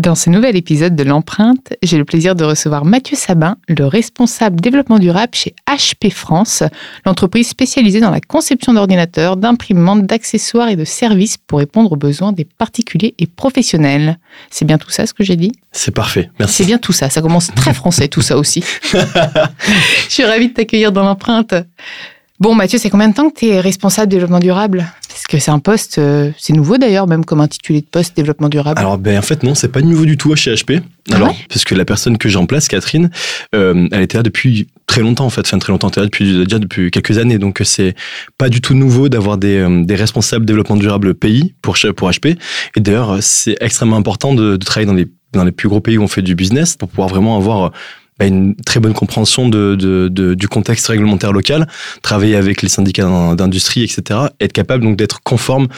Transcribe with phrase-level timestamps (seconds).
[0.00, 4.58] Dans ce nouvel épisode de l'empreinte, j'ai le plaisir de recevoir Mathieu Sabin, le responsable
[4.58, 6.62] développement durable chez HP France,
[7.04, 12.32] l'entreprise spécialisée dans la conception d'ordinateurs, d'imprimantes, d'accessoires et de services pour répondre aux besoins
[12.32, 14.18] des particuliers et professionnels.
[14.48, 15.52] C'est bien tout ça ce que j'ai dit?
[15.70, 16.54] C'est parfait, merci.
[16.54, 18.64] C'est bien tout ça, ça commence très français tout ça aussi.
[18.94, 18.98] Je
[20.08, 21.54] suis ravie de t'accueillir dans l'empreinte.
[22.38, 24.86] Bon Mathieu, c'est combien de temps que tu es responsable développement durable?
[25.30, 28.80] Que c'est un poste, euh, c'est nouveau d'ailleurs, même comme intitulé de poste développement durable.
[28.80, 30.82] Alors ben en fait non, c'est pas nouveau du tout chez HP.
[31.10, 33.10] Ah Alors ouais parce que la personne que j'en place, Catherine,
[33.54, 36.06] euh, elle était là depuis très longtemps en fait, enfin très longtemps, elle était là
[36.06, 37.38] depuis déjà depuis quelques années.
[37.38, 37.94] Donc c'est
[38.38, 42.36] pas du tout nouveau d'avoir des, euh, des responsables développement durable pays pour HP.
[42.76, 45.96] Et d'ailleurs c'est extrêmement important de, de travailler dans les dans les plus gros pays
[45.96, 47.70] où on fait du business pour pouvoir vraiment avoir
[48.26, 51.66] une très bonne compréhension de, de- de- du contexte réglementaire local,
[52.02, 54.20] travailler avec les syndicats d'in- d'industrie, etc.
[54.40, 55.68] Être capable donc d'être conforme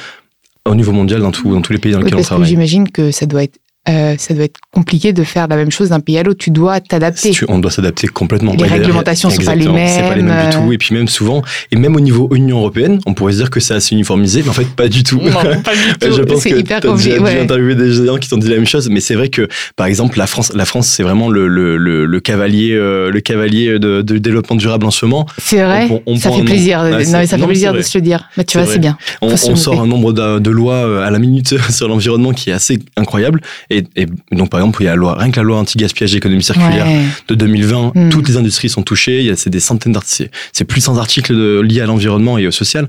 [0.65, 2.49] au niveau mondial dans, tout, dans tous les pays dans Oui, lesquels on travaille.
[2.49, 3.57] j'imagine que ça doit être
[3.89, 6.39] euh, ça doit être compliqué de faire la même chose d'un pays à l'autre.
[6.39, 7.33] Tu dois t'adapter.
[7.49, 8.53] On doit s'adapter complètement.
[8.57, 10.73] Les réglementations sont pas les exactement, C'est pas les mêmes mêmes, du tout.
[10.73, 13.59] Et puis même souvent, et même au niveau Union européenne, on pourrait se dire que
[13.61, 15.21] c'est assez uniformisé, mais en fait pas du tout.
[15.21, 16.17] Non, pas du tout.
[16.17, 17.11] Je pense C'est que hyper compliqué.
[17.11, 17.41] déjà, ouais.
[17.41, 20.17] interviewé des gens qui t'ont dit la même chose, mais c'est vrai que par exemple
[20.19, 24.03] la France, la France c'est vraiment le, le, le, le cavalier, euh, le cavalier de,
[24.03, 25.27] de développement durable en ce moment.
[25.39, 25.89] C'est vrai.
[25.91, 26.83] On- on ça fait plaisir.
[26.85, 28.29] non, mais ça fait non, plaisir de se le dire.
[28.37, 28.97] Mais tu vois, c'est bien.
[29.21, 32.53] On, sort un nombre de, de lois euh, à la minute sur l'environnement qui est
[32.53, 33.41] assez incroyable.
[33.79, 36.15] Et, et donc par exemple, il y a la loi, rien que la loi anti-gaspillage
[36.15, 37.03] économie circulaire Ouais.
[37.29, 38.09] de 2020, Mm.
[38.11, 39.21] toutes les industries sont touchées.
[39.21, 41.87] Il y a c'est des centaines d'articles, c'est plus de 100 articles de- liés à
[41.87, 42.89] l'environnement et au social.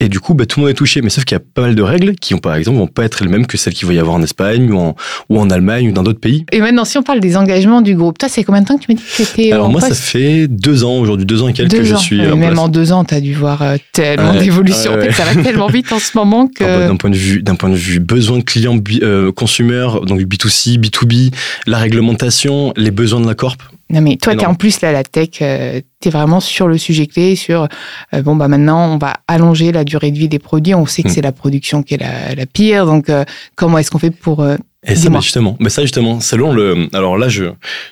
[0.00, 1.00] Et du coup, bah, tout le monde est touché.
[1.00, 3.04] Mais sauf qu'il y a pas mal de règles qui, ont, par exemple, vont pas
[3.04, 4.96] être les mêmes que celles qu'il va y avoir en Espagne ou en,
[5.28, 6.44] ou en Allemagne ou dans d'autres pays.
[6.50, 8.84] Et maintenant, si on parle des engagements du groupe, toi, c'est combien de temps que
[8.84, 11.40] tu m'as dit que tu étais Alors en moi, ça fait deux ans aujourd'hui, deux
[11.42, 11.98] ans et quelques Deux que je ans.
[11.98, 14.92] suis en même en deux ans, tu as dû voir euh, tellement Ouais, d'évolution.
[14.94, 16.64] ouais, En fait, ça va tellement vite en ce moment que.
[16.64, 20.78] Bah, d'un point de vue d'un point de vue besoin client euh, consumer donc B2C
[20.80, 21.32] B2B
[21.68, 23.58] la réglementation les besoins de la corp
[23.90, 27.06] Non, mais toi, tu en plus, là, la tech, tu es vraiment sur le sujet
[27.06, 27.68] clé, sur,
[28.14, 30.74] euh, bon, bah maintenant, on va allonger la durée de vie des produits.
[30.74, 31.12] On sait que Mm.
[31.12, 32.86] c'est la production qui est la, la pire.
[32.86, 34.40] Donc, euh, comment est-ce qu'on fait pour.
[34.40, 37.44] euh, et ça bah, justement mais ça justement selon le alors là je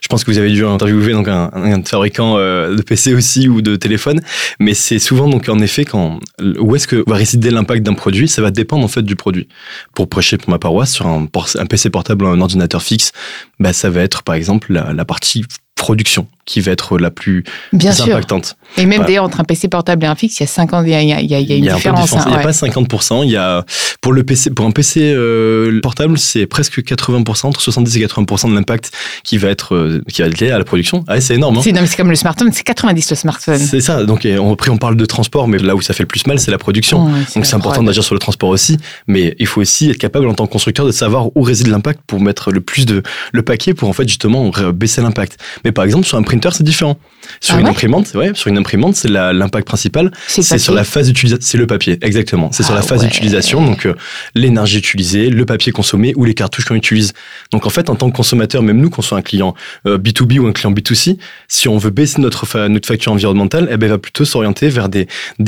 [0.02, 3.48] je pense que vous avez dû interviewer donc un, un fabricant euh, de PC aussi
[3.48, 4.20] ou de téléphone
[4.58, 6.18] mais c'est souvent donc en effet quand
[6.58, 9.46] où est-ce que va résider l'impact d'un produit ça va dépendre en fait du produit
[9.94, 11.26] pour prêcher pour ma paroisse sur un,
[11.68, 13.12] PC portable ou un ordinateur fixe
[13.60, 15.44] bah ça va être par exemple la, la partie
[15.80, 18.06] production qui va être la plus Bien sûr.
[18.06, 19.06] impactante Et même Voilà.
[19.06, 21.00] d'ailleurs, entre un PC portable et un fixe, il y a 50, il y a,
[21.02, 22.12] il y a- il y a- il y a une un différence.
[22.12, 22.42] hein, Il n'y a ouais.
[22.42, 23.22] pas 50%.
[23.24, 23.64] Il y a,
[24.00, 28.48] pour le PC, pour un PC euh, portable, c'est presque 80%, entre 70 et 80%
[28.50, 28.90] de l'impact
[29.24, 31.04] qui va être, euh, qui va être lié à la production.
[31.08, 31.56] Ah, c'est énorme.
[31.58, 31.60] hein.
[31.62, 33.58] C'est c'est comme le smartphone, c'est 90 le smartphone.
[33.58, 34.04] C'est ça.
[34.04, 36.38] Donc, on- après, on parle de transport, mais là où ça fait le plus mal,
[36.40, 37.06] c'est la production.
[37.06, 38.76] Ouais, Donc, c'est important d'agir sur le transport aussi.
[39.06, 42.00] Mais il faut aussi être capable, en tant que constructeur, de savoir où réside l'impact
[42.06, 43.02] pour mettre le plus de,
[43.32, 45.36] le paquet pour, en fait, justement, baisser l'impact.
[45.64, 46.98] Mais Mais par exemple, sur un printer, c'est différent.
[47.40, 50.82] Sur Ah une ouais imprimante, ouais, sur une imprimante, c'est l'impact principal, C'est sur la
[50.82, 51.46] phase d'utilisation.
[51.48, 52.50] C'est le papier, exactement.
[52.50, 53.06] C'est sur Ah la phase ouais.
[53.06, 53.94] d'utilisation, donc euh,
[54.34, 57.12] l'énergie utilisée, le papier consommé ou les cartouches qu'on utilise.
[57.52, 59.54] Donc en fait, en tant que consommateur, même nous, qu'on soit un client
[59.86, 63.68] euh, B2B ou un client B2C, si on veut baisser notre, fa- notre facture environnementale,
[63.70, 65.06] eh ben, il va plutôt s'orienter vers des-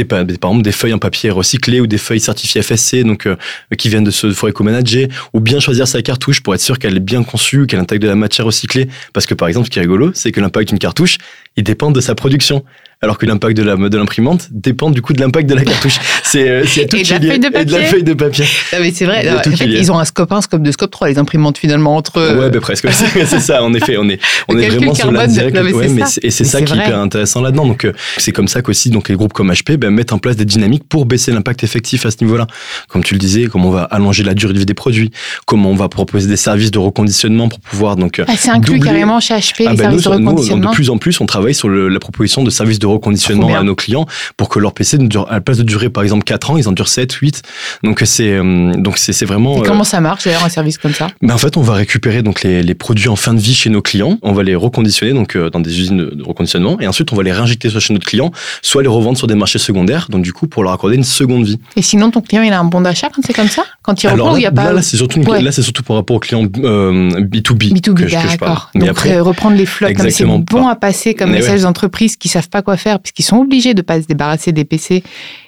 [0.08, 3.34] par exemple, des feuilles en papier recyclé ou des feuilles certifiées FSC, donc euh,
[3.76, 6.96] qui viennent de ce forêt éco-manager, ou bien choisir sa cartouche pour être sûr qu'elle
[6.96, 8.88] est bien conçue, qu'elle intègre de la matière recyclée.
[9.14, 11.18] Parce que par exemple, ce qui est rigolo, c'est que l'impact d'une cartouche,
[11.56, 12.64] il dépend de sa production.
[13.02, 15.98] Alors que l'impact de la de l'imprimante dépend du coup de l'impact de la cartouche.
[16.22, 17.84] C'est euh, tout Et de la feuille de Et de la papier.
[17.86, 18.44] feuille de papier.
[18.80, 19.28] Mais c'est vrai.
[19.30, 22.20] En fait, ils ont un scope 1, scope 2, scope 3, les imprimantes finalement entre
[22.20, 22.38] eux.
[22.38, 22.86] Ouais, ben presque.
[23.26, 23.96] C'est ça, en effet.
[23.98, 25.56] On est, on est vraiment sur carbone, l'indirect.
[25.56, 27.66] non, mais Ouais, mais et c'est ça qui est hyper intéressant là-dedans.
[27.66, 30.36] Donc, euh, c'est comme ça qu'aussi, donc, les groupes comme HP ben, mettent en place
[30.36, 32.46] des dynamiques pour baisser l'impact effectif à ce niveau-là.
[32.88, 35.10] Comme tu le disais, comment on va allonger la durée de vie des produits,
[35.46, 38.74] comment on va proposer des services de reconditionnement pour pouvoir, donc, euh, Ah, c'est inclus
[38.78, 40.70] doubler- carrément chez HP, Ah les ben, services nous, de nous, reconditionnement.
[40.70, 43.62] de plus en plus, on travaille sur le- la proposition de services de reconditionnement à
[43.62, 44.06] nos clients
[44.36, 46.56] pour que leur PC, ne dure, à la place de durer par exemple 4 ans,
[46.56, 47.42] ils en durent 7, 8.
[47.82, 49.56] Donc c'est euh, donc c'est vraiment.
[49.56, 51.08] Et euh, comment ça marche d'ailleurs un service comme ça?
[51.20, 53.70] Ben, en fait, on va récupérer donc les, les produits en fin de vie chez
[53.70, 57.12] nos clients, on va les reconditionner donc euh, dans des usines de, reconditionnement, et ensuite
[57.12, 58.30] on va les réinjecter soit chez notre client,
[58.62, 60.06] soit les revendre sur des marchés secondaires.
[60.10, 61.58] Donc du coup, pour leur accorder une seconde vie.
[61.76, 63.64] Et sinon, ton client, il a un bon d'achat quand c'est comme ça?
[63.82, 65.52] Quand il Alors reprend ou là, il n'y a pas là, c'est surtout Ouais.
[65.52, 67.72] surtout par rapport aux clients euh, B2B.
[67.74, 68.54] B2B, que je- que je parle.
[68.54, 68.70] d'accord.
[68.74, 71.62] Donc après, reprendre les flottes, c'est bon à passer comme message ouais.
[71.62, 75.02] d'entreprise qui savent pas quoi faire puisqu'ils sont obligés de pas se débarrasser des PC.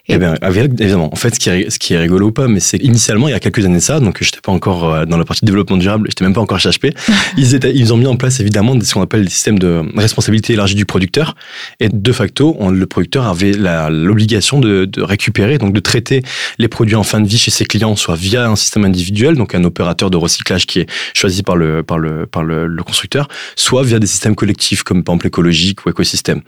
[0.07, 1.09] Eh bien, évidemment.
[1.13, 3.31] En fait, ce qui est, ce qui est rigolo ou pas, mais c'est initialement, il
[3.31, 5.79] y a quelques années de ça, donc j'étais pas encore euh, dans la partie développement
[5.79, 6.93] durable, j'étais même pas encore chez HP.
[7.39, 10.53] ils, étaient, ils ont mis en place évidemment ce qu'on appelle des systèmes de responsabilité
[10.53, 11.35] élargie du producteur.
[11.81, 16.23] Et de facto, on- le producteur avait l'obligation de, de récupérer, donc de traiter
[16.59, 19.55] les produits en fin de vie chez ses clients, soit via un système individuel, donc
[19.55, 23.27] un opérateur de recyclage qui est choisi par le, par le, par le, le constructeur,
[23.57, 26.43] soit via des systèmes collectifs comme par exemple écologique ou écosystème.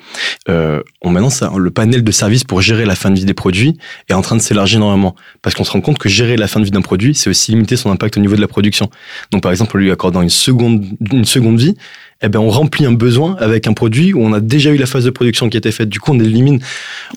[0.50, 3.32] Euh, on maintenant, ça, le panel de services pour gérer la fin de vie des
[3.32, 5.14] produits est en train de s'élargir énormément.
[5.42, 7.52] Parce qu'on se rend compte que gérer la fin de vie d'un produit, c'est aussi
[7.52, 8.90] limiter son impact au niveau de la production.
[9.30, 11.76] Donc, par exemple, en lui accordant une seconde, une seconde vie,
[12.22, 14.86] eh ben, on remplit un besoin avec un produit où on a déjà eu la
[14.86, 15.88] phase de production qui a été faite.
[15.90, 16.60] Du coup, on élimine,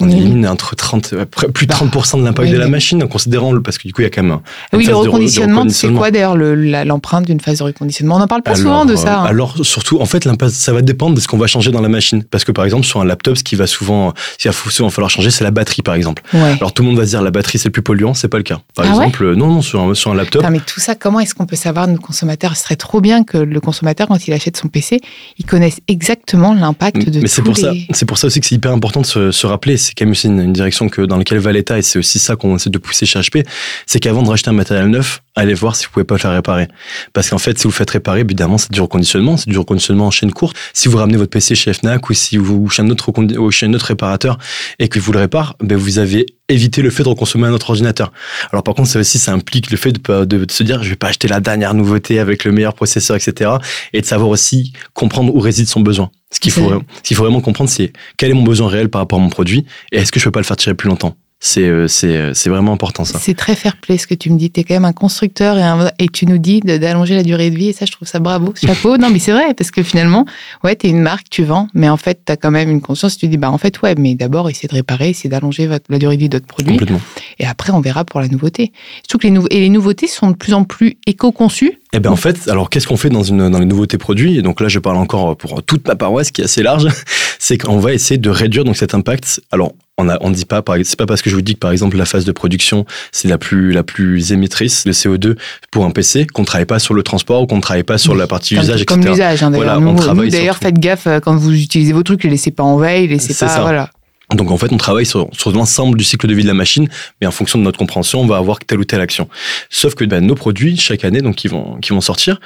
[0.02, 0.14] on Oui.
[0.18, 3.08] élimine entre 30, euh, plus de Bah, 30% de l'impact oui, de la machine en
[3.08, 4.42] considérant le, parce que du coup, il y a quand même un,
[4.78, 8.16] Oui, le reconditionnement, c'est quoi d'ailleurs le- l'empreinte d'une phase de reconditionnement?
[8.16, 9.08] On n'en parle pas Alors, souvent de ça.
[9.08, 9.26] euh, hein.
[9.26, 12.24] Alors surtout, en fait, ça va dépendre de ce qu'on va changer dans la machine.
[12.24, 14.90] Parce que par exemple, sur un laptop, ce qui va souvent, ce qu'il va souvent
[14.90, 16.24] falloir changer, c'est la batterie, par exemple.
[16.34, 16.56] Ouais.
[16.60, 18.38] Alors tout le monde va se dire la batterie c'est le plus polluant, c'est pas
[18.38, 18.60] le cas.
[18.76, 20.42] Par Ah exemple, euh, non, non, sur un, sur un laptop.
[20.42, 22.56] Putain, mais tout ça, comment est-ce qu'on peut savoir nos consommateurs?
[22.58, 24.89] Ce serait trop bien que le consommateur, quand il achète son PC,
[25.38, 28.46] il connaisse exactement l'impact de Mais c'est pour ça, les- c'est pour ça aussi que
[28.46, 29.78] c'est hyper important de se, se rappeler.
[29.78, 32.20] C'est quand même aussi une, une direction que dans laquelle va l'État et c'est aussi
[32.20, 33.46] ça qu'on essaie de pousser chez HP.
[33.86, 36.32] C'est qu'avant de racheter un matériel neuf, allez voir si vous pouvez pas le faire
[36.32, 36.68] réparer.
[37.14, 40.08] Parce qu'en fait, si vous le faites réparer, évidemment, c'est du reconditionnement, c'est du reconditionnement
[40.08, 40.58] en chaîne courte.
[40.74, 43.52] Si vous ramenez votre PC chez Fnac ou si vous ou chez un autre ou
[43.52, 44.38] chez un autre réparateur
[44.80, 47.70] et que vous le répare, ben vous avez évité le fait de reconsommer un autre
[47.70, 48.12] ordinateur.
[48.52, 50.90] Alors par contre, ça aussi, ça implique le fait de, de, de se dire, je
[50.90, 53.52] vais pas acheter la dernière nouveauté avec le meilleur processeur, etc.
[53.94, 56.12] Et de savoir aussi comprendre où réside son besoin.
[56.32, 59.02] Ce qu'il faut, ce qu'il faut vraiment comprendre, c'est quel est mon besoin réel par
[59.02, 61.16] rapport à mon produit et est-ce que je peux pas le faire tirer plus longtemps?
[61.42, 63.18] C'est euh, c'est euh, c'est vraiment important ça.
[63.18, 64.52] C'est très fair play ce que tu me dis.
[64.52, 67.24] Tu es quand même un constructeur et, un- et tu nous dis de- d'allonger la
[67.24, 67.70] durée de vie.
[67.70, 68.54] Et ça, je trouve ça bravo.
[68.62, 68.98] Chapeau.
[68.98, 70.26] non, mais c'est vrai, parce que finalement,
[70.66, 72.82] ouais, tu es une marque, tu vends, mais en fait, tu as quand même une
[72.82, 73.18] conscience.
[73.18, 75.98] Tu dis, bah, en fait, ouais, mais d'abord, essayer de réparer, essayer d'allonger votre- la
[75.98, 76.74] durée de vie de votre produit.
[76.74, 77.00] Complètement.
[77.40, 78.74] Et après, on verra pour la nouveauté.
[79.10, 81.80] Surtout que les, et les nouveautés sont de plus en plus éco-conçues.
[81.92, 84.38] Eh ben en fait, alors qu'est-ce qu'on fait dans une dans les nouveautés produits?
[84.38, 86.88] Et donc là, je parle encore pour toute ma paroisse qui est assez large.
[87.40, 89.42] C'est qu'on va essayer de réduire donc cet impact.
[89.52, 91.72] Alors on a on dit pas c'est pas parce que je vous dis que par
[91.72, 95.36] exemple la phase de production c'est la plus la plus émettrice de CO2
[95.72, 98.20] pour un PC qu'on travaille pas sur le transport ou qu'on travaille pas sur Oui,
[98.20, 99.12] la partie Comme, usage comme etc.
[99.14, 99.66] l'usage, hein, d'ailleurs.
[99.80, 102.52] Voilà, on Nous- travaille d'ailleurs, faites gaffe euh, quand vous utilisez vos trucs, les laissez
[102.52, 103.48] pas en veille, les laissez pas.
[103.50, 103.62] ça.
[103.62, 103.90] Voilà.
[104.34, 106.88] Donc en fait, on travaille sur, sur l'ensemble du cycle de vie de la machine,
[107.20, 109.28] mais en fonction de notre compréhension, on va avoir telle ou telle action.
[109.70, 112.40] Sauf que ben, nos produits, chaque année, donc qui vont, qui vont sortir,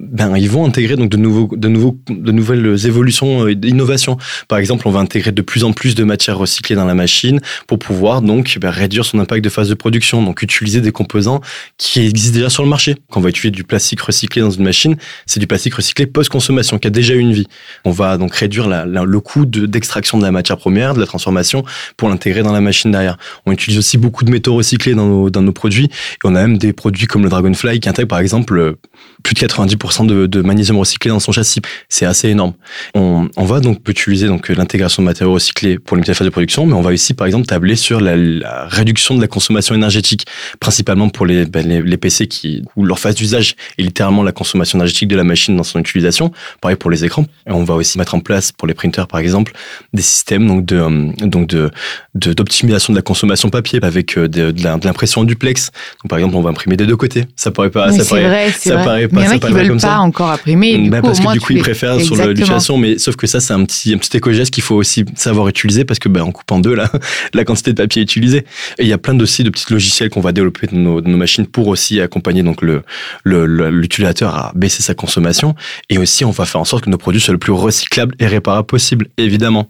[0.00, 4.16] ben, ils vont intégrer donc de, nouveaux, de, nouveaux, de nouvelles évolutions et d'innovations.
[4.48, 7.40] Par exemple, on va intégrer de plus en plus de matières recyclées dans la machine
[7.68, 11.40] pour pouvoir donc ben, réduire son impact de phase de production, donc utiliser des composants
[11.76, 12.96] qui existent déjà sur le marché.
[13.10, 16.78] Quand on va utiliser du plastique recyclé dans une machine, c'est du plastique recyclé post-consommation
[16.78, 17.46] qui a déjà une vie.
[17.84, 21.64] On va donc réduire le coût de- d'extraction de, la matière première, de la transformation,
[21.96, 23.16] pour l'intégrer dans la machine derrière.
[23.46, 25.84] On utilise aussi beaucoup de métaux recyclés dans nos, produits.
[25.86, 28.78] Et on a même des produits comme le Dragonfly qui intègrent par exemple euh,
[29.22, 31.60] plus de 90% de, de, magnésium recyclé dans son châssis.
[31.88, 32.54] C'est assez énorme.
[32.94, 36.30] On, on va donc utiliser donc l'intégration de matériaux recyclés pour limiter la phase de
[36.30, 39.74] production, mais on va aussi par exemple tabler sur la, la réduction de la consommation
[39.74, 40.26] énergétique,
[40.60, 44.32] principalement pour les, ben, les, les, PC qui où leur phase d'usage est littéralement la
[44.32, 46.32] consommation énergétique de la machine dans son utilisation.
[46.60, 47.24] Pareil pour les écrans.
[47.46, 49.52] Et on va aussi mettre en place pour les printers par exemple
[49.92, 51.70] des systèmes donc de donc de
[52.14, 55.70] d'optimisation de, de, la consommation papier avec de, de l'impression en duplex.
[56.02, 57.26] Donc par exemple on va imprimer des deux côtés.
[57.36, 58.84] Ça paraît pas, ça paraît, vrai, ça vrai.
[58.84, 60.00] paraît pas, ça paraît veulent comme pas ça.
[60.00, 60.78] encore imprimer.
[60.78, 63.16] Du Bah, coup, parce au que moins, du coup, ils préfèrent sur l'utilisation, mais sauf
[63.16, 66.08] que ça, c'est un petit, un petit éco-geste qu'il faut aussi savoir utiliser parce que,
[66.08, 66.90] ben, on coupe en deux, là,
[67.34, 68.38] la quantité de papier utilisé.
[68.78, 71.08] Et il y a plein aussi de petits logiciels qu'on va développer de nos, de
[71.08, 72.82] nos machines pour aussi accompagner donc le-
[73.24, 75.54] l'utilisateur à baisser sa consommation.
[75.90, 78.26] Et aussi, on va faire en sorte que nos produits soient le plus recyclables et
[78.26, 79.68] réparables possible, évidemment.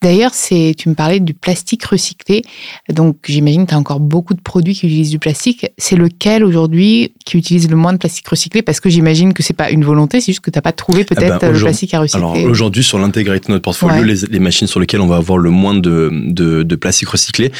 [0.00, 2.42] D'ailleurs, c'est, tu me parlais du plastique recyclé.
[2.88, 5.66] Donc, j'imagine que tu as encore beaucoup de produits qui utilisent du plastique.
[5.76, 8.62] C'est lequel aujourd'hui qui utilise le moins de plastique recyclé?
[8.62, 11.02] Parce que j'imagine que c'est pas une volonté, c'est juste que tu n'as pas trouvé
[11.04, 12.22] peut-être ben, le aujourd'hui- plastique à recycler.
[12.22, 14.06] Alors aujourd'hui, sur l'intégralité de notre portfolio, Ouais.
[14.06, 17.50] les, les machines sur lesquelles on va avoir le moins de, de, de plastique recyclé,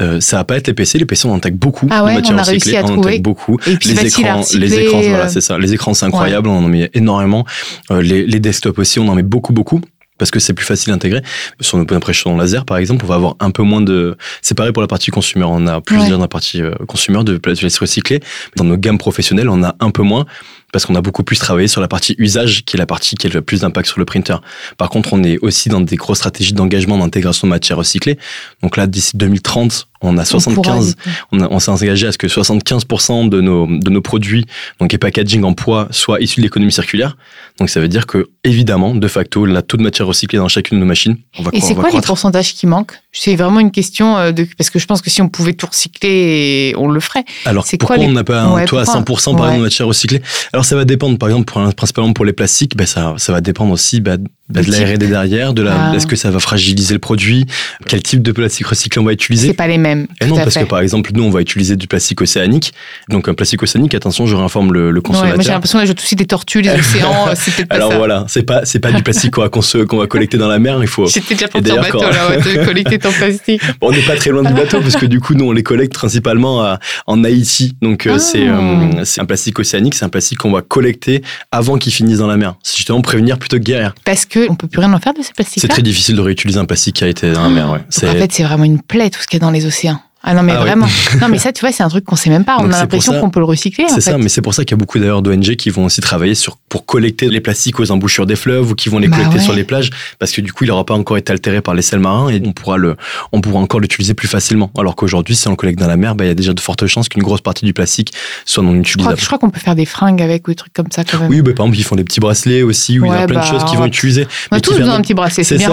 [0.00, 0.98] euh, ça va pas être les PC.
[0.98, 3.20] Les PC, on en intègre beaucoup Ah de ouais, on a réussi à on trouver.
[3.20, 3.56] beaucoup.
[3.68, 5.56] Et puis, c'est les écrans, les écrans, voilà, euh, c'est ça.
[5.58, 6.48] Les écrans, c'est incroyable.
[6.48, 7.44] On en met énormément.
[7.92, 9.80] Euh, les, les desktops aussi, on en met beaucoup, beaucoup.
[10.16, 11.22] Parce que c'est plus facile à intégrer.
[11.60, 14.16] Sur nos impressions laser, par exemple, on va avoir un peu moins de.
[14.42, 15.44] C'est pareil pour la partie consumer.
[15.44, 16.08] On a plus Ouais.
[16.08, 18.20] dans la partie euh, consumer de plastique recyclé.
[18.56, 20.24] Dans nos gammes professionnelles, on a un peu moins
[20.72, 23.26] parce qu'on a beaucoup plus travaillé sur la partie usage, qui est la partie qui
[23.28, 24.36] a le plus d'impact sur le printer.
[24.76, 28.18] Par contre, on est aussi dans des grosses stratégies d'engagement d'intégration de matières recyclées.
[28.62, 31.46] Donc là, d'ici 2030, on a on pourra, 75 du coup.
[31.50, 34.44] on, s'est engagé à ce que 75% de nos, de nos produits,
[34.80, 37.16] donc et packaging en poids, soient issus de l'économie circulaire.
[37.58, 40.78] Donc ça veut dire que, évidemment, de facto, la taux de matière recyclée dans chacune
[40.78, 42.98] de nos machines, on va, Et c'est quoi les pourcentages qui manquent?
[43.12, 45.66] C'est vraiment une question euh, de parce que je pense que si on pouvait tout
[45.66, 47.24] recycler, on le ferait.
[47.44, 49.40] Alors c'est pourquoi quoi on n'a pas un Ouais, taux à pourquoi 100% par Ouais.
[49.40, 50.22] exemple de matière recyclée?
[50.52, 53.72] Alors ça va dépendre, par exemple, pour, principalement pour les plastiques, ça, ça va dépendre
[53.72, 54.16] aussi bah,
[54.48, 54.84] bah, Du de la.
[54.92, 55.94] R&D derrière, de la, Ah.
[55.96, 57.46] est-ce que ça va fragiliser le produit,
[57.86, 59.48] quel type de plastique recyclé on va utiliser?
[59.48, 60.06] C'est pas les mêmes.
[60.20, 60.60] Et tout non, parce fait.
[60.64, 62.72] que par exemple, nous, on va utiliser du plastique océanique.
[63.08, 65.36] Donc, un plastique océanique, attention, je réinforme le, le Ouais, consommateur.
[65.36, 67.92] moi j'ai l'impression que je touche des tortues, des océans, euh, c'est peut-être pas Alors
[67.92, 67.98] ça.
[67.98, 70.78] voilà, c'est pas, c'est pas du plastique qu'on va, qu'on va collecter dans la mer,
[70.82, 71.06] il faut.
[71.14, 73.62] J'étais déjà pour ton bateau quand- là, ouais, de collecter ton plastique.
[73.80, 75.62] Bon, on n'est pas très loin du bateau parce que du coup, nous, on les
[75.62, 77.76] collecte principalement à- en Haïti.
[77.82, 78.18] Donc, euh, Ah.
[78.18, 82.18] c'est, euh, c'est un plastique océanique, c'est un plastique qu'on va collecter avant qu'il finisse
[82.18, 82.54] dans la mer.
[82.62, 83.94] C'est justement prévenir plutôt que guérir.
[84.04, 85.60] Parce que on peut plus rien en faire de ces plastiques.
[85.60, 87.80] C'est très difficile de réutiliser un plastique qui a été dans la mer, ouais.
[87.88, 90.00] C'est- En fait, c'est vraiment une plaie tout ce qu'il y a dans les océans.
[90.26, 90.62] Ah non, mais Ah oui.
[90.62, 90.86] vraiment.
[91.20, 92.56] non, mais ça, tu vois, c'est un truc qu'on sait même pas.
[92.58, 93.84] On Donc, a l'impression qu'on peut le recycler.
[93.88, 94.00] C'est fait.
[94.00, 96.34] ça, mais c'est pour ça qu'il y a beaucoup d'ailleurs d'ONG qui vont aussi travailler
[96.34, 99.38] sur, pour collecter les plastiques aux embouchures des fleuves ou qui vont les Bah collecter
[99.38, 99.44] ouais.
[99.44, 101.82] sur les plages parce que du coup, il n'aura pas encore été altéré par les
[101.82, 102.96] sels marins et on pourra, le,
[103.32, 104.70] on pourra encore l'utiliser plus facilement.
[104.78, 106.60] Alors qu'aujourd'hui, si on le collecte dans la mer, bah, il y a déjà de
[106.60, 108.12] fortes chances qu'une grosse partie du plastique
[108.46, 109.18] soit non utilisable.
[109.20, 111.28] je crois qu'on peut faire des fringues avec ou des trucs comme ça quand même.
[111.30, 113.26] Oui, bah, par exemple, ils font des petits bracelets aussi où il y Ouais, a
[113.26, 114.22] plein bah, de choses qu'ils on vont utiliser.
[114.22, 115.70] on a mais qui tous besoin d'un petit bracelet, c'est bien.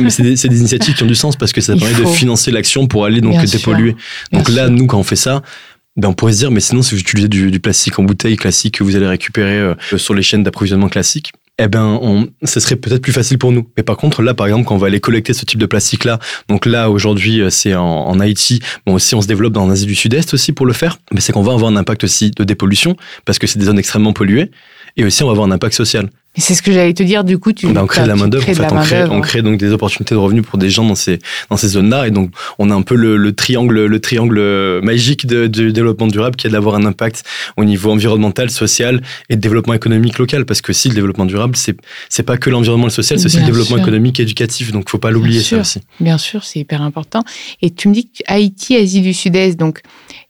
[0.00, 2.86] mais c'est des, initiatives qui ont du sens parce que ça permet de financer l'action
[2.86, 3.34] pour aller donc
[4.32, 5.42] Donc là, nous, quand on fait ça,
[5.96, 8.36] ben on pourrait se dire, mais sinon, si vous utilisez du, du plastique en bouteille
[8.36, 12.58] classique que vous allez récupérer euh, sur les chaînes d'approvisionnement classiques, eh ben, on, ce
[12.58, 13.68] serait peut-être plus facile pour nous.
[13.76, 16.18] Mais par contre, là, par exemple, quand on va aller collecter ce type de plastique-là,
[16.48, 19.86] donc là, aujourd'hui, euh, c'est en, en Haïti, bon, aussi, on se développe dans l'Asie
[19.86, 22.42] du Sud-Est aussi pour le faire, mais c'est qu'on va avoir un impact aussi de
[22.42, 24.50] dépollution, parce que c'est des zones extrêmement polluées,
[24.96, 26.08] et aussi, on va avoir un impact social.
[26.36, 27.68] Et C'est ce que j'allais te dire, du coup, tu.
[27.68, 28.42] Ben, on crée de la tu main d'œuvre.
[28.44, 29.12] crées En fait, on crée, main-d'œuvre.
[29.14, 32.08] on crée donc des opportunités de revenus pour des gens dans ces dans ces zones-là,
[32.08, 36.08] et donc on a un peu le, le triangle le triangle magique de- du développement
[36.08, 37.22] durable qui est d'avoir un impact
[37.56, 40.44] au niveau environnemental, social et de développement économique local.
[40.44, 41.76] Parce que si le développement durable, c'est
[42.08, 43.84] c'est pas que l'environnement et le social, c'est aussi le développement sûr.
[43.84, 44.72] économique et éducatif.
[44.72, 45.82] Donc faut pas l'oublier ça aussi.
[46.00, 47.22] Bien sûr, c'est hyper important.
[47.62, 49.82] Et tu me dis que Haïti, Asie du Sud-Est, donc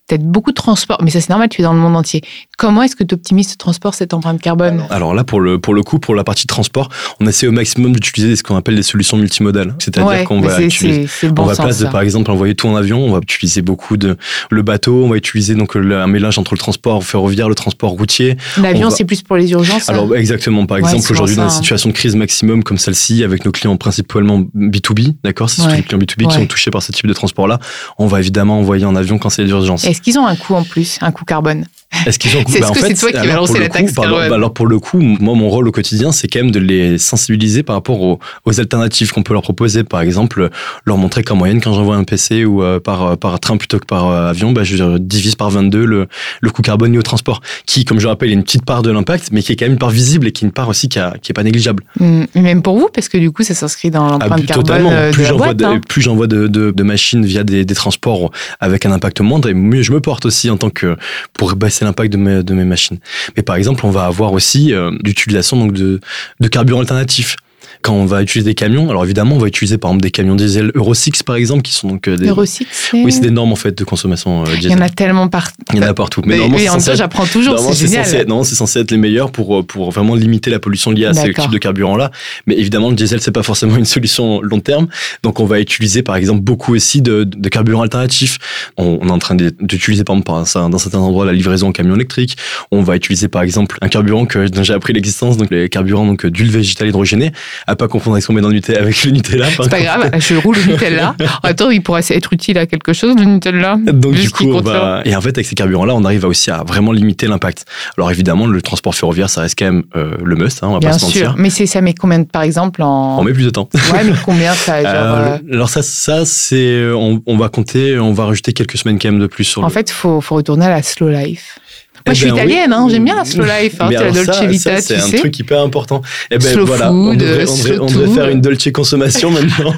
[0.06, 2.22] peut-être beaucoup de transport, mais ça c'est normal, tu es dans le monde entier.
[2.58, 4.84] Comment est-ce que tu optimises ce transport, cette empreinte carbone?
[4.90, 6.88] Alors là, pour le, pour le coup, pour la partie transport,
[7.20, 9.74] on essaie au maximum d'utiliser ce qu'on appelle des solutions multimodales.
[9.78, 11.64] C'est-à-dire Ouais, qu'on va utiliser c'est le on bon va sens.
[11.64, 14.16] place de par exemple envoyer tout en avion, on va utiliser beaucoup de
[14.50, 17.90] le bateau, on va utiliser donc le- un mélange entre le transport ferroviaire, le transport
[17.92, 18.36] routier.
[18.60, 19.88] L'avion, va- c'est plus pour les urgences.
[19.88, 20.16] Alors hein?
[20.16, 21.50] exactement, par Ouais, exemple aujourd'hui dans une hein.
[21.50, 25.76] situation de crise maximum comme celle-ci avec nos clients principalement B2B, d'accord, c'est surtout Ouais.
[25.78, 27.58] les clients B2B qui sont touchés par ce type de transport-là,
[27.98, 29.84] on va évidemment envoyer en avion quand c'est d'urgence.
[29.94, 31.66] Est-ce qu'ils ont un coût en plus, un coût carbone?
[32.06, 34.34] Est-ce qu'ils ont C'est- est-ce que c'est toi qui vas lancer la taxe coup, bah,
[34.34, 37.62] Alors pour le coup, moi mon rôle au quotidien, c'est quand même de les sensibiliser
[37.62, 39.84] par rapport aux, aux alternatives qu'on peut leur proposer.
[39.84, 40.50] Par exemple,
[40.86, 43.86] leur montrer qu'en moyenne, quand j'envoie un PC ou euh, par par train plutôt que
[43.86, 46.06] par euh, avion, bah, je divise par 22 le,
[46.40, 48.82] le coût carbone lié au transport, qui, comme je le rappelle, est une petite part
[48.82, 50.68] de l'impact, mais qui est quand même une part visible et qui est une part
[50.68, 51.82] aussi qui, a- qui est pas négligeable.
[52.00, 54.90] Hum, Même pour vous, parce que du coup, ça s'inscrit dans Ah, l'empreinte carbone totalement.
[54.92, 55.56] euh, de Plus la j'envoie boîte.
[55.58, 55.80] de, hein.
[55.88, 59.54] plus j'envoie de, de, de machines via des, des transports avec un impact moindre, et
[59.54, 60.96] mieux je me porte aussi en tant que
[61.32, 62.98] pour baisser l'impact de mes, machines.
[63.36, 66.00] Mais par exemple, on va avoir aussi euh, l'utilisation de,
[66.40, 67.36] de carburants alternatifs
[67.84, 70.36] quand on va utiliser des camions, alors évidemment, on va utiliser par exemple des camions
[70.36, 72.28] diesel Euro 6 par exemple, qui sont donc euh, des.
[72.28, 74.62] Euro 6, Oui, c'est des normes en fait de consommation euh, diesel.
[74.64, 75.54] Il y en a tellement partout.
[75.74, 76.22] Il y en a partout.
[76.24, 78.96] Mais, normalement, oui, en ça, être- j'apprends toujours, c'est censé, non, c'est censé être les
[78.96, 82.10] meilleurs pour, euh, pour vraiment limiter la pollution liée à ce type de carburant-là.
[82.46, 84.86] Mais évidemment, le diesel, c'est pas forcément une solution long terme.
[85.22, 88.38] Donc, on va utiliser, par exemple, beaucoup aussi de, de carburants alternatifs.
[88.78, 91.72] On, on est en train d'utiliser, par exemple, par dans certains endroits, la livraison en
[91.72, 92.36] camion électrique.
[92.70, 96.06] On va utiliser, par exemple, un carburant que, dont j'ai appris l'existence, donc les carburants
[96.06, 97.32] donc, d'huile végétale hydrogénée.
[97.74, 99.46] À pas confondre avec ce qu'on met dans le Nutella, avec le Nutella.
[99.50, 101.16] C'est pas grave, je roule le Nutella.
[101.42, 103.76] Attends, il pourrait être utile à quelque chose, le Nutella.
[103.84, 105.02] Donc du coup, va...
[105.04, 107.64] et en fait, avec ces carburants-là, on arrive aussi à vraiment limiter l'impact.
[107.98, 110.78] Alors évidemment, le transport ferroviaire, ça reste quand même euh, le must, hein, on va
[110.78, 111.26] Bien pas se sûr.
[111.30, 111.34] mentir.
[111.42, 113.18] Mais c'est ça met combien, par exemple, en.
[113.18, 113.68] On met plus de temps.
[113.92, 117.98] Ouais, mais combien ça genre, Euh, euh, alors ça, ça c'est, on, on va compter,
[117.98, 119.72] on va rajouter quelques semaines quand même de plus sur En le.
[119.72, 121.58] fait, il faut, faut retourner à la slow life.
[122.06, 122.40] Moi, Eh je suis ben oui.
[122.52, 123.76] italienne, hein, j'aime bien la slow life.
[123.80, 125.16] Hein, la Dolce ça, Vita, ça, c'est un sais.
[125.16, 126.02] truc hyper important.
[126.30, 129.30] Et ben Slow voilà, on food, devrait, on devrait- on devrait faire une Dolce consommation
[129.30, 129.74] maintenant.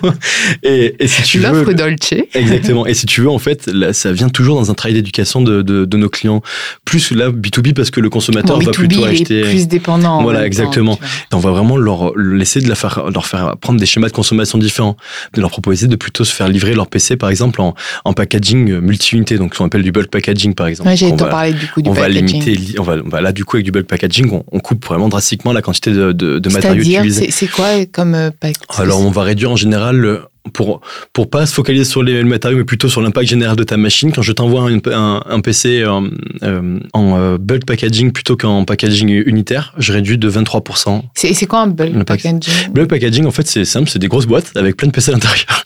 [0.65, 2.15] et, et si tu veux, L'offre Dolce.
[2.35, 2.85] Exactement.
[2.85, 5.63] Et si tu veux, en fait, là, ça vient toujours dans un travail d'éducation de,
[5.63, 6.43] de, de nos clients.
[6.85, 9.39] Plus là, B2B, parce que le consommateur Bon, va B2B, plutôt il acheter.
[9.41, 10.19] est plus dépendant.
[10.19, 10.99] en Voilà, temps, exactement.
[11.33, 14.59] On va vraiment leur laisser de la faire, leur faire prendre des schémas de consommation
[14.59, 14.97] différents,
[15.35, 18.81] de leur proposer de plutôt se faire livrer leur PC, par exemple, en, en packaging
[18.81, 20.89] multi-unité, donc ce qu'on appelle du bulk packaging, par exemple.
[20.91, 22.16] Ouais, j'allais on t'en va, parler du coup du packaging.
[22.21, 24.59] Limiter, li- on va, on va- là, du coup, avec du bulk packaging, on, on
[24.61, 27.31] coupe vraiment drastiquement la quantité de, de, de matériaux utilisés.
[27.31, 28.31] c'est quoi comme euh,
[28.79, 30.81] Alors, on va réduire en général le- pour
[31.13, 34.13] pour pas se focaliser sur les matériaux, mais plutôt sur l'impact général de ta machine.
[34.13, 36.01] Quand je t'envoie un, un, un PC euh,
[36.43, 41.03] euh, en euh, bulk packaging plutôt qu'en packaging unitaire, je réduis de 23%.
[41.15, 42.41] C'est c'est quoi un bulk packaging?
[42.73, 45.15] Bulk packaging, en fait, c'est simple, c'est des grosses boîtes avec plein de PC à
[45.15, 45.65] l'intérieur.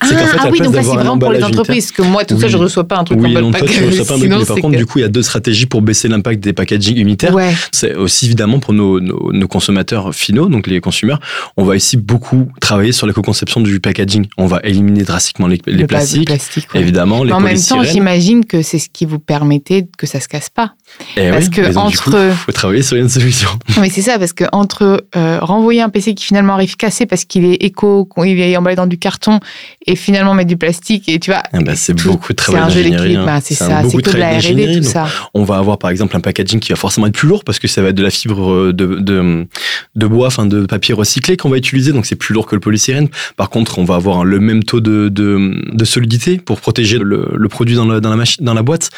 [0.00, 1.90] Ah, qu'en fait, ah la oui, donc c'est vraiment pour les entreprises.
[1.90, 2.52] Que moi, tout ça, Oui.
[2.52, 3.86] je reçois pas un truc en Oui, bulk toi, tu packaging.
[3.90, 5.22] reçois pas un bulk, Sinon, mais par contre, que- du coup, il y a deux
[5.22, 7.34] stratégies pour baisser l'impact des packaging unitaires.
[7.34, 7.52] Ouais.
[7.72, 11.20] C'est aussi évidemment pour nos, nos, nos consommateurs finaux, donc les consommateurs,
[11.56, 14.17] on va ici beaucoup travailler sur l'éco-conception du packaging.
[14.36, 16.80] On va éliminer drastiquement les, les Le pas- plastiques, plastique, ouais.
[16.80, 20.20] évidemment, les Mais en même temps, j'imagine que c'est ce qui vous permettait que ça
[20.20, 20.74] se casse pas.
[21.16, 23.48] Eh parce oui, que donc, du coup, entre- faut travailler sur une solution.
[23.80, 27.24] Mais c'est ça, parce que entre euh, renvoyer un PC qui finalement arrive cassé parce
[27.24, 29.40] qu'il est éco, qu'il est emballé dans du carton,
[29.86, 31.42] et finalement mettre du plastique, et tu vois.
[31.52, 33.24] Ah bah, c'est beaucoup de travail d'ingénierie, hein.
[33.24, 35.06] bah, c'est ça, beaucoup c'est de que de la travail R&D, tout d'ingénierie, ça.
[35.34, 37.68] On va avoir par exemple un packaging qui va forcément être plus lourd parce que
[37.68, 39.46] ça va être de la fibre euh, de, de,
[39.94, 42.60] de bois, enfin de papier recyclé qu'on va utiliser, donc c'est plus lourd que le
[42.60, 43.08] polystyrène.
[43.36, 47.28] Par contre, on va avoir le même taux de, de, de solidité pour protéger le,
[47.34, 48.90] le produit dans la, dans, la machine, dans la boîte.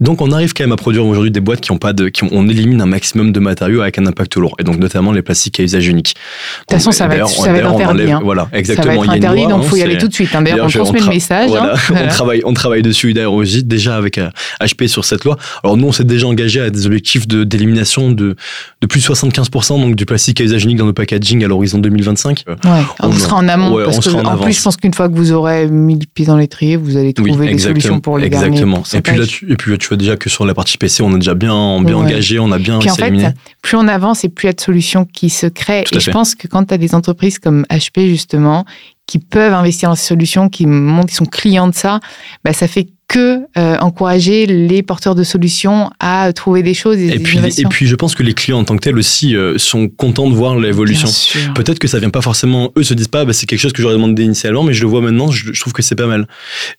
[0.00, 2.24] Donc on arrive quand même à produire aujourd'hui des boîtes qui ont pas de, qui
[2.24, 5.22] ont, on élimine un maximum de matériaux avec un impact lourd, et donc notamment les
[5.22, 6.14] plastiques à usage unique.
[6.14, 8.20] De toute façon, ça va être- ça va être interdit, enlève- hein.
[8.24, 8.86] Voilà, Ça exactement.
[8.88, 10.08] va il être y a une interdit, loi, donc hein, il faut y aller tout
[10.08, 10.34] de suite.
[10.34, 10.42] hein.
[10.42, 11.50] D'ailleurs, on transmet tra- le message.
[11.54, 11.74] hein.
[11.86, 14.30] voilà, on travaille, on travaille dessus d'ailleurs aussi déjà avec euh,
[14.60, 15.36] HP sur cette loi.
[15.62, 18.34] Alors nous, on s'est déjà engagé à des objectifs de d'élimination de
[18.80, 21.78] de plus de 75% donc du plastique à usage unique dans nos packaging à l'horizon
[21.78, 22.42] 2025.
[22.48, 23.72] Euh, Ouais, On- on sera en amont.
[23.74, 25.94] ouais, parce on que, en en, plus, je pense qu'une fois que vous aurez mis
[25.94, 28.82] le pied dans l'étrier, vous allez trouver des solutions pour les exactement.
[28.92, 31.18] Et puis là, et puis tu vois déjà que sur la partie PC, on est
[31.18, 32.02] déjà bien, bien Ouais.
[32.04, 33.30] engagé, on a bien Puis en fait, éliminer.
[33.62, 35.84] plus on avance et plus il y a de solutions qui se créent.
[35.84, 36.10] Tout Et je fait.
[36.12, 38.64] pense que quand tu as des entreprises comme HP, justement,
[39.06, 42.00] qui peuvent investir dans ces solutions, qui montrent qu'ils sont clients de ça,
[42.44, 47.06] bah, ça fait que euh, encourager les porteurs de solutions à trouver des choses et,
[47.08, 47.68] Et des puis, et innovations.
[47.68, 50.34] puis, je pense que les clients en tant que tels aussi euh, sont contents de
[50.34, 51.08] voir l'évolution.
[51.54, 53.82] Peut-être que ça vient pas forcément, eux se disent pas, bah, c'est quelque chose que
[53.82, 56.26] j'aurais demandé initialement, mais je le vois maintenant, je, je trouve que c'est pas mal.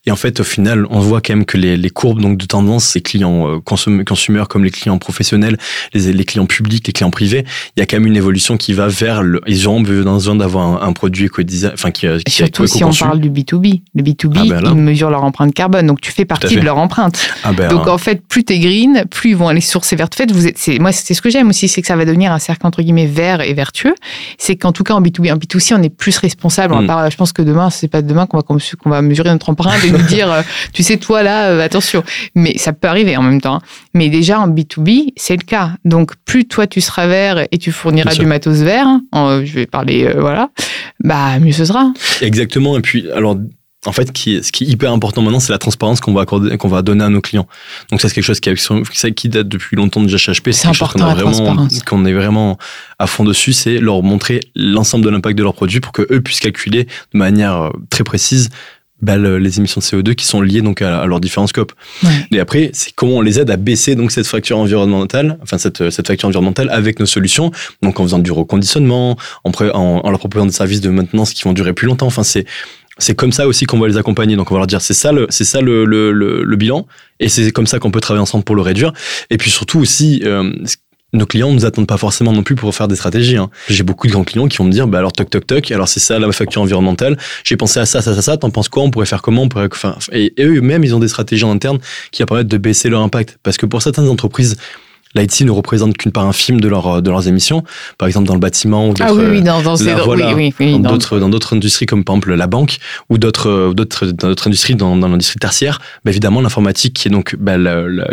[0.04, 2.44] Et en fait, au final, on voit quand même que les, les courbes donc de
[2.44, 5.56] tendance, ces clients euh, consom- consommateurs comme les clients professionnels,
[5.94, 7.44] les, les clients publics, les clients privés,
[7.76, 10.82] il y a quand même une évolution qui va vers le, ils auront besoin d'avoir
[10.82, 13.82] un, un produit éco enfin qui, Et qui surtout est si on parle du B2B.
[13.94, 14.70] Le B2B, Ah ben là.
[14.72, 15.86] ils mesurent leur empreinte carbone.
[15.86, 16.60] Donc tu fais partie fait.
[16.60, 17.30] de leur empreinte.
[17.44, 20.14] Ah ben, Donc en fait, plus t'es green, plus ils vont aller sur ces vertes.
[20.14, 22.32] En fait, vous êtes, moi, c'est ce que j'aime aussi, c'est que ça va devenir
[22.32, 23.94] un cercle entre guillemets vert et vertueux.
[24.38, 26.74] C'est qu'en tout cas en B2B, en B2C, on est plus responsable.
[26.74, 26.86] Mm.
[26.86, 29.84] pas- je pense que demain, c'est pas demain qu'on va, qu'on va mesurer notre empreinte
[29.84, 32.02] et nous dire, euh, tu sais, toi là, euh, attention.
[32.34, 33.56] Mais ça peut arriver en même temps.
[33.56, 33.60] hein.
[33.94, 35.70] Mais déjà en B2B, c'est le cas.
[35.84, 39.52] Donc plus toi tu seras vert et tu fourniras du matos vert, hein, en- je
[39.52, 40.50] vais parler, euh, voilà,
[41.04, 41.92] bah mieux ce sera.
[42.22, 42.76] Exactement.
[42.78, 43.36] Et puis, alors,
[43.86, 46.56] en fait, qui ce qui est hyper important maintenant, c'est la transparence qu'on va accorder,
[46.58, 47.46] qu'on va donner à nos clients.
[47.90, 48.50] Donc, ça, c'est quelque chose qui,
[48.94, 50.52] ça, qui date depuis longtemps déjà chez HP.
[50.52, 52.58] C'est qu'on important, a la vraiment, qu'on est vraiment
[52.98, 56.20] à fond dessus, c'est leur montrer l'ensemble de l'impact de leurs produits pour que eux
[56.20, 58.48] puissent calculer de manière euh, très précise
[59.02, 61.72] bah, le- les émissions de CO2 qui sont liées donc à, à leurs différents scopes.
[62.02, 62.10] Ouais.
[62.32, 65.90] Et après, c'est comment on les aide à baisser donc cette fracture environnementale, enfin cette,
[65.90, 67.50] cette facture environnementale avec nos solutions,
[67.82, 71.34] donc en faisant du reconditionnement, en, pré- en, en leur proposant des services de maintenance
[71.34, 72.06] qui vont durer plus longtemps.
[72.06, 72.46] Enfin, c'est
[72.98, 74.36] c'est comme ça aussi qu'on va les accompagner.
[74.36, 76.86] Donc on va leur dire c'est ça le c'est ça le, le, le, bilan
[77.20, 78.92] et c'est comme ça qu'on peut travailler ensemble pour le réduire.
[79.30, 80.52] Et puis surtout aussi euh,
[81.12, 83.36] nos clients ne nous attendent pas forcément non plus pour faire des stratégies.
[83.36, 83.50] Hein.
[83.68, 85.88] J'ai beaucoup de grands clients qui vont me dire, bah alors toc toc toc, alors
[85.88, 87.16] c'est ça la facture environnementale.
[87.44, 88.36] J'ai pensé à ça, ça, ça, ça.
[88.36, 88.82] T'en penses quoi?
[88.82, 89.42] On pourrait faire comment?
[89.42, 91.78] On pourrait, enfin, et, eux-mêmes, ils ont des stratégies en interne
[92.10, 93.38] qui va permettre de baisser leur impact.
[93.42, 94.56] Parce que pour certaines entreprises,
[95.16, 97.64] l'IT ne représente qu'une part infime de, leur, de leurs émissions.
[97.98, 101.18] Par exemple, dans le bâtiment ou ah oui, oui, dans, dans, oui, oui, dans d'autres
[101.18, 102.78] dans d'autres industries comme par exemple la banque
[103.10, 105.80] ou d'autres d'autres dans d'autres industries dans, dans l'industrie tertiaire.
[106.04, 107.56] Bah, évidemment, l'informatique qui est donc bah,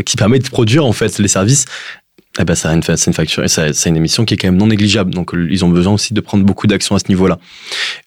[0.05, 1.65] qui permet de produire en fait les services
[2.39, 2.81] eh ben, c'est une
[3.13, 5.13] facture, c'est une émission qui est quand même non négligeable.
[5.13, 7.37] Donc, ils ont besoin aussi de prendre beaucoup d'actions à ce niveau-là.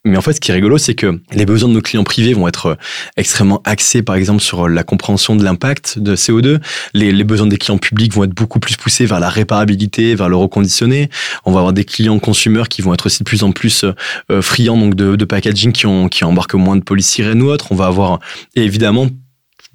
[0.05, 2.35] Mais en fait, ce qui est rigolo, c'est que les besoins de nos clients privés
[2.35, 2.75] vont être euh,
[3.17, 6.59] extrêmement axés, par exemple, sur la compréhension de l'impact de CO2.
[6.93, 10.37] Les, besoins des clients publics vont être beaucoup plus poussés vers la réparabilité, vers le
[10.37, 11.09] reconditionné.
[11.45, 13.85] On va avoir des clients consumers qui vont être aussi de plus en plus
[14.31, 17.67] euh, friands donc de, packaging qui ont qui embarquent moins de polystyrène ou autre.
[17.71, 18.21] On va avoir
[18.55, 19.09] évidemment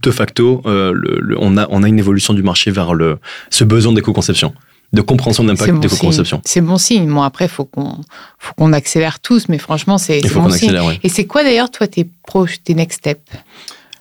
[0.01, 3.17] de facto, euh, le, on, a, on a une évolution du marché vers le,
[3.49, 4.53] ce besoin d'éco-conception
[4.93, 6.41] de compréhension de l'impact d'éco-conception.
[6.43, 7.09] C'est bon signe.
[7.09, 7.95] Bon, après, il faut qu'on
[8.37, 10.77] faut qu'on accélère tous, mais franchement, c'est bon signe.
[11.03, 13.21] Et c'est quoi d'ailleurs, toi, tes, proches, tes next steps?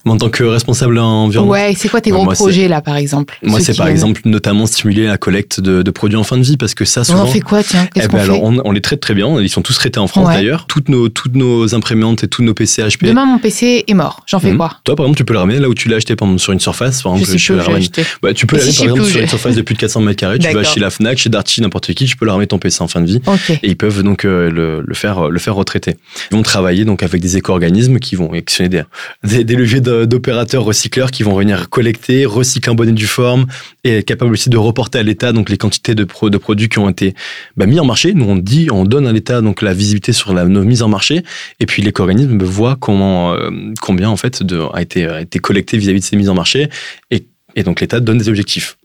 [0.07, 1.53] En tant que responsable environnement.
[1.53, 5.07] Ouais, c'est quoi tes gros projets là, par exemple Moi, c'est par exemple notamment stimuler
[5.07, 7.21] la collecte de, de, produits en fin de vie parce que ça, souvent.
[7.21, 9.41] On en fait quoi, tiens eh ben, alors, on, on, les traite très bien.
[9.41, 10.67] Ils sont tous traités en France d'ailleurs.
[10.67, 13.07] Toutes nos, toutes nos imprimantes et tous nos PC HP.
[13.07, 14.23] Demain, mon PC est mort.
[14.27, 14.59] J'en fais mhm.
[14.59, 16.61] quoi Toi, par exemple, tu peux le ramener là où tu l'as acheté sur une
[16.61, 17.03] surface.
[17.03, 19.63] Par exemple, je, peux le bah, tu peux l'amener par exemple sur une surface de
[19.63, 20.39] plus de 400 mètres carrés.
[20.39, 22.83] Tu vas chez la Fnac, chez Darty, n'importe qui, tu peux leur ramener ton PC
[22.83, 23.21] en fin de vie.
[23.63, 25.97] Et ils peuvent donc euh, le, le, faire, le faire retraiter.
[26.31, 28.83] Ils vont travailler donc avec des éco-organismes qui vont actionner des,
[29.25, 33.47] des, des leviers d'opérateurs recycleurs qui vont venir collecter, recycler en bonne et due forme
[33.85, 36.79] et être capable aussi de reporter à l'État donc les quantités de, de produits qui
[36.79, 37.15] ont été
[37.57, 38.15] bah, mis en marché.
[38.15, 40.89] Nous on dit, on donne à l'État donc la visibilité sur la nos mises en
[40.89, 41.23] marché
[41.61, 43.51] et puis l'éco-organisme voit euh,
[43.81, 46.69] combien en fait a été été collecté vis-à-vis de ces mises en marché
[47.11, 48.77] et, et donc l'État donne des objectifs.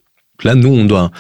[0.44, 1.12] Là, nous, on doit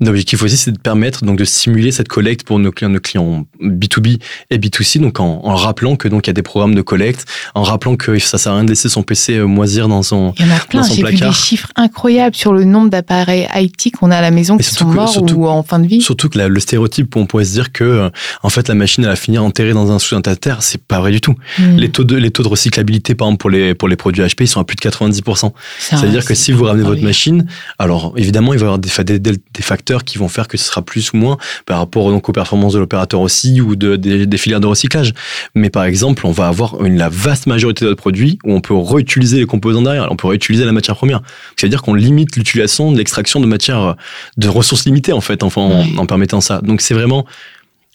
[0.00, 3.46] L'objectif aussi, c'est de permettre donc de simuler cette collecte pour nos clients, nos clients
[3.62, 6.82] B2B et B2C, donc en, en rappelant que donc il y a des programmes de
[6.82, 10.02] collecte, en rappelant que ça sert à rien de laisser son PC euh, moisir dans
[10.02, 13.46] son Il y en a plein, j'ai vu des chiffres incroyables sur le nombre d'appareils
[13.54, 16.00] IT qu'on a à la maison qui sont morts ou en fin de vie.
[16.00, 18.10] Surtout que le stéréotype, on pourrait se dire que euh,
[18.42, 20.98] en fait la machine elle va finir enterrée dans un sous un terre, c'est pas
[20.98, 21.36] vrai du tout.
[21.60, 21.76] Hmm.
[21.76, 24.40] Les taux de les taux de recyclabilité par exemple pour les pour les produits HP,
[24.40, 25.52] ils sont à plus de 90%.
[25.78, 27.46] C'est-à-dire que si vous ramenez votre machine,
[27.78, 30.64] alors évidemment il va y avoir des, des, des facteurs qui vont faire que ce
[30.64, 34.38] sera plus ou moins par rapport donc aux performances de l'opérateur aussi ou de, des,
[34.38, 35.12] filières de recyclage.
[35.54, 38.60] Mais par exemple, on va avoir une, la vaste majorité de notre produit où on
[38.60, 41.20] peut réutiliser les composants derrière, on peut réutiliser la matière première.
[41.56, 43.96] C'est-à-dire qu'on limite l'utilisation de l'extraction de matière,
[44.36, 46.60] de ressources limitées en fait, en, en permettant ça.
[46.62, 47.26] Donc c'est vraiment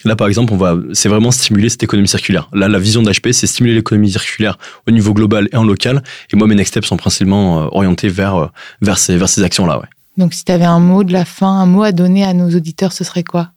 [0.05, 2.49] Là, par exemple, on va, c'est vraiment stimuler cette économie circulaire.
[2.53, 6.03] Là, la vision d'HP, c'est stimuler l'économie circulaire au niveau global et en local.
[6.31, 8.47] Et moi, mes next steps sont principalement euh, orientés vers, euh,
[8.81, 9.87] vers ces, vers ces actions-là, ouais.
[10.19, 12.53] Donc, si tu avais un mot de la fin, un mot à donner à nos
[12.53, 13.53] auditeurs, ce serait quoi?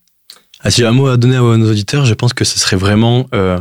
[0.61, 2.77] Ah, Si j'ai un mot à donner à nos auditeurs, je pense que ce serait
[2.77, 3.59] vraiment euh,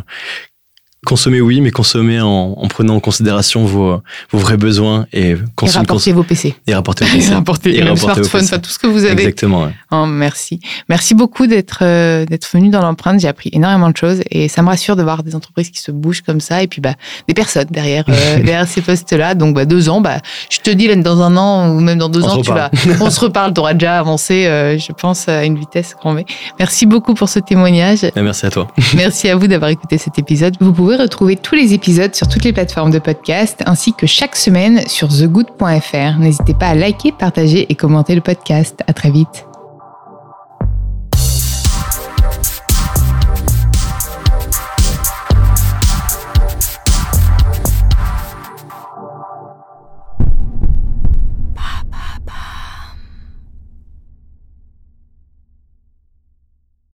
[1.03, 5.75] Consommer, oui, mais consommer en, en, prenant en considération vos, vos vrais besoins et consommer.
[5.75, 6.55] Et rapporter vos PC.
[6.67, 7.31] Et rapporter vos PC.
[7.31, 9.23] et rapporter, et rapporter smartphone, enfin, tout ce que vous avez.
[9.23, 9.63] Exactement.
[9.63, 9.73] Ouais.
[9.89, 10.59] Oh, merci.
[10.89, 13.19] Merci beaucoup d'être euh, d'être venu dans l'empreinte.
[13.19, 15.91] J'ai appris énormément de choses et ça me rassure de voir des entreprises qui se
[15.91, 16.93] bougent comme ça et puis bah
[17.27, 19.33] des personnes derrière euh, derrière ces postes-là.
[19.33, 20.19] Donc bah deux ans, bah
[20.51, 23.09] je te dis là dans un an ou même dans deux ans, tu vas, on
[23.09, 23.53] se reparle.
[23.53, 26.25] T'auras déjà avancé, euh, je pense, à une vitesse grand V.
[26.59, 28.03] Merci beaucoup pour ce témoignage.
[28.03, 28.67] Et merci à toi.
[28.95, 30.55] merci à vous d'avoir écouté cet épisode.
[30.59, 34.35] Vous pouvez retrouver tous les épisodes sur toutes les plateformes de podcast ainsi que chaque
[34.35, 36.19] semaine sur thegood.fr.
[36.19, 38.81] N'hésitez pas à liker, partager et commenter le podcast.
[38.87, 39.50] À très vite.